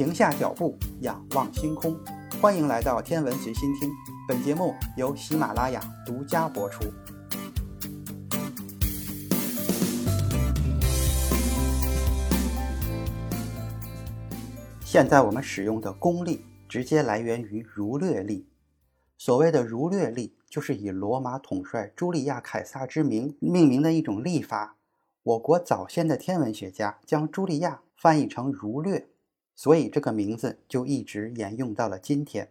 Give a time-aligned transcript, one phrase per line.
[0.00, 1.94] 停下脚步，仰望星空。
[2.40, 3.90] 欢迎来到天文随心听，
[4.26, 6.86] 本节目由喜马拉雅独家播出。
[14.82, 18.48] 现在我们使用的公历直接来源于儒略历。
[19.18, 24.78] 所谓的儒略历，就是以罗马统帅朱利亚·凯撒之名命名的一种历法。
[25.22, 29.06] 我国早先的天文学家将朱利亚翻译成儒略，
[29.60, 32.48] 所以这个名字就一直沿用到了今天。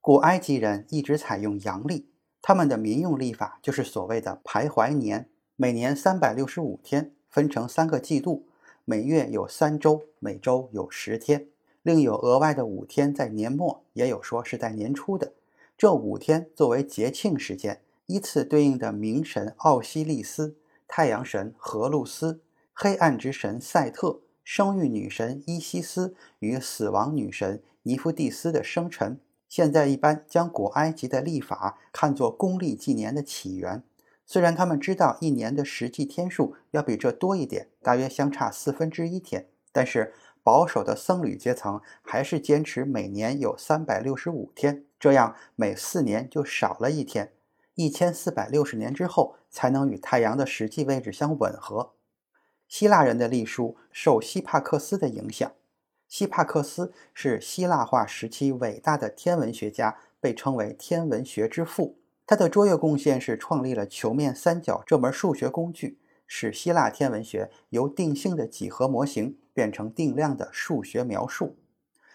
[0.00, 2.06] 古埃及人一直采用阳历，
[2.40, 8.46] 他们的民用历法就是所谓的徘徊年，每年三百六十五天，分成三个季度，
[8.86, 11.48] 每月有三周，每周有十天。
[11.82, 15.34] 另有额外的五天在年末，也有说是在年初的。
[15.76, 20.56] 这五天作为节庆时间，依次对应的冥神奥西利斯、
[20.88, 22.40] 太阳神荷鲁斯、
[22.72, 29.20] 黑暗之神赛特、生育女神伊西斯与死亡女神尼夫蒂斯的生辰。
[29.48, 33.82] 现在一般将古埃及的历法看作公历纪年的起源。
[34.24, 40.12] 虽然他们知道一年的实际天数要比这多一点，大约相差四分之一天，但是。
[40.44, 47.30] 保守的僧侣阶层还是坚持每年有三百六十五天，这样每四年就少了一天，
[47.76, 51.92] 一千四百六十年之后才能与太阳的实际位置相吻合。
[52.72, 55.52] 希腊人的历书受希帕克斯的影响，
[56.08, 61.98] 希帕克斯是希腊化时期伟大的天文学家，被称为天文学之父。
[62.26, 65.98] 他的卓越贡献是创立了球面三角这门数学工具。
[66.26, 71.56] 使希腊天文学由定性的几何模型变成定量的数学描述，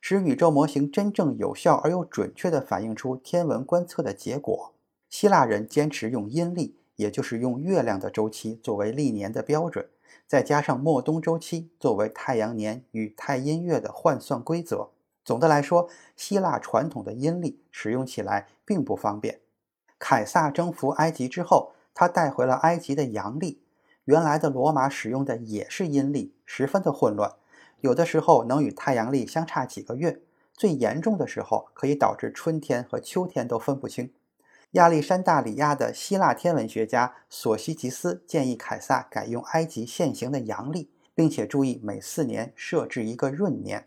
[0.00, 4.72] 使宇宙模型真正有效而又准确地反映出天文观测的结果。
[5.10, 9.86] 希腊人坚持用阴历，也就是用月亮的周期作为历年的标准，
[10.26, 14.90] 再加上末冬周期作为太阳年与太阴月的换算规则。
[15.24, 19.40] 总的来说，希腊传统的阴历使用起来并不方便。
[19.98, 23.60] 凯撒征服埃及之后，他带回了埃及的阳历。
[24.04, 27.34] 原来的罗马使用的也是阴历，十分的混乱，
[27.80, 30.22] 有的时候能与太阳历相差几个月，
[30.54, 34.10] 最严重的时候可以导致春天和秋天都分不清。
[34.72, 43.86] 亚历山大里亚的希腊天文学家索西吉斯建议凯撒改用埃及现行的阳历，并且注意每四年设置一个闰年。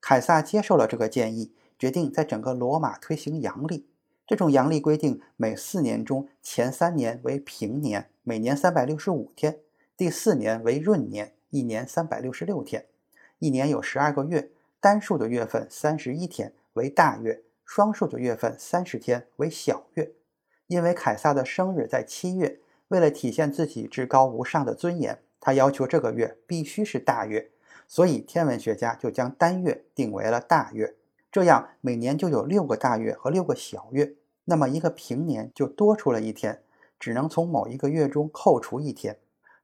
[0.00, 3.88] 凯撒接受了这个建议，决定在整个罗马推行阳历。
[4.28, 9.54] 这种阳历规定，每四年中前三年为平年，每年三百六十五天；
[9.96, 12.86] 第四年为闰年，一年三百六十六天。
[13.40, 20.12] 一年有十二个月，单数的月份三十一天为大月，双数的月份三十天为小月。
[20.68, 27.50] 因为凯撒的生日在七月，为了体现自己至高无上的尊严，他要求这个月必须是大月，
[27.86, 30.94] 所以天文学家就将单月定为了大月。
[31.30, 34.14] 这样每年就有六个大月和六个小月，
[34.46, 36.62] 那么一个平年就多出了一天，
[36.98, 39.18] 只能从某一个月中扣除一天。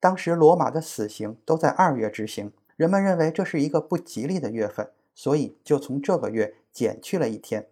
[0.00, 7.68] 当时罗马的死刑都在二月执行，人们认为这是一个不吉利的月份，所以就从这个月减去了一天。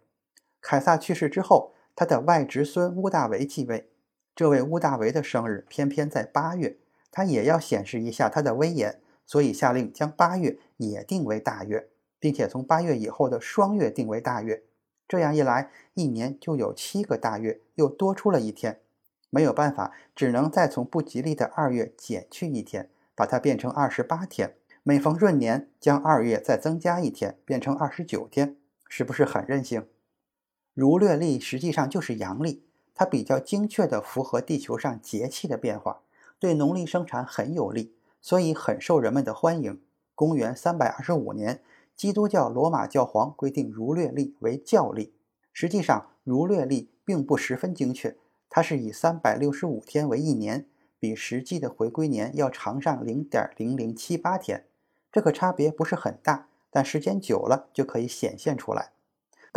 [0.69, 3.89] 凯撒去世之后，他的外侄孙乌大维继位，
[4.35, 6.75] 这位乌大维的生日偏偏在八月，
[7.09, 11.87] 他也要显示一下他的威严，所以下令将八月也定为大月。
[12.19, 14.63] 并且从八月以后的双月定为大月，
[15.07, 18.81] 这样一来，一年就有七个大月，又多出了一天。
[19.29, 24.55] 没有办法，只能再从不吉利的二月减去一天，把它变成二十八天。
[24.83, 28.57] 每逢闰年，将二月再增加一天，变成二十九天，
[28.89, 29.87] 是不是很任性？
[30.77, 32.61] 儒略历实际上就是阳历，
[32.93, 36.01] 它比较精确地符合地球上节气的变化，
[36.37, 39.81] 对农历生产很有利，所以很受人们的欢迎。
[40.13, 41.61] 公元三百二十五年。
[41.95, 45.11] 基督教罗马教皇规定儒略历为教历，
[45.51, 48.15] 实际上儒略历并不十分精确，
[48.47, 50.67] 它是以三百六十五天为一年，
[50.99, 54.67] 比实际的回归年要长上零点零零七八天。
[55.11, 58.91] 这个差别不是很大，但时间久了就可以显现出来。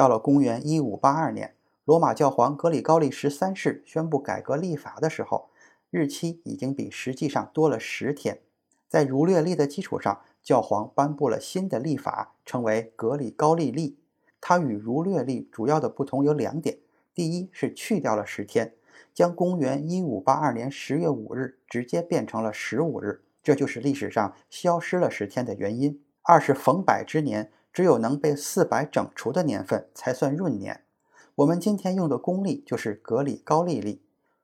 [0.01, 1.55] 到了公元一五八二年，
[1.85, 5.51] 罗马教皇格里高利十三世宣布改革历法的时候，
[5.91, 8.41] 日期已经比实际上多了十天。
[8.89, 13.99] 在儒略历的基础上，教皇颁布了新的历法，称为格里高利历。
[14.41, 16.79] 它与儒略历主要的不同有两点：
[17.15, 18.73] 第一是去掉了十天，
[19.13, 30.83] 将公元一五八二年十月五日直接变成了十五日，这就是历史上消失了十天的原因；二是逢百之年，只有能被四百整除的年份才算闰年。
[31.37, 34.03] 我们今天用的公历就是格里高利历。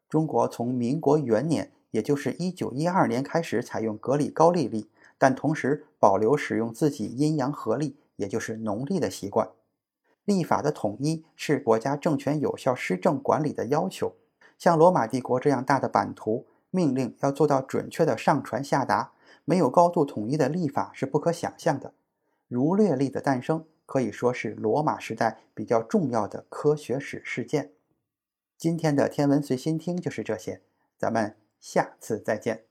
[0.09, 4.89] 中国从民国元年，也就是一九一二年开始采用格里高利历。
[5.19, 9.49] 但同时保留使用自己阴阳合历，也就是农历的习惯。
[10.27, 14.13] 历法的统一是国家政权有效施政管理的要求。
[14.59, 19.13] 像罗马帝国这样大的版图，命令要做到准确的上传下达，
[19.47, 21.95] 没有高度统一的历法是不可想象的。
[22.49, 27.73] 儒略历的诞生可以说是罗马时代比较重要的科学史事件。
[28.57, 30.63] 今天的天文随心听就是这些，
[30.97, 32.65] 咱们下次再见。